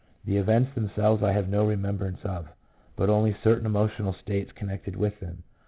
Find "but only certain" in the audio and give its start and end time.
2.95-3.67